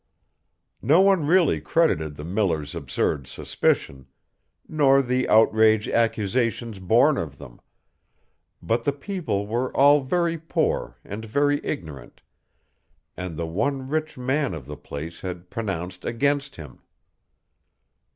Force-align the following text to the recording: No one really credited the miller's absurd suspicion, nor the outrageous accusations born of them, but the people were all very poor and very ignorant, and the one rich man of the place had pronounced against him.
No 0.81 1.01
one 1.01 1.27
really 1.27 1.61
credited 1.61 2.15
the 2.15 2.23
miller's 2.23 2.73
absurd 2.73 3.27
suspicion, 3.27 4.07
nor 4.67 4.99
the 5.03 5.29
outrageous 5.29 5.93
accusations 5.93 6.79
born 6.79 7.19
of 7.19 7.37
them, 7.37 7.61
but 8.63 8.83
the 8.83 8.93
people 8.93 9.45
were 9.45 9.71
all 9.77 10.01
very 10.01 10.39
poor 10.39 10.97
and 11.05 11.23
very 11.23 11.63
ignorant, 11.63 12.23
and 13.15 13.37
the 13.37 13.45
one 13.45 13.87
rich 13.89 14.17
man 14.17 14.55
of 14.55 14.65
the 14.65 14.75
place 14.75 15.21
had 15.21 15.51
pronounced 15.51 16.03
against 16.03 16.55
him. 16.55 16.79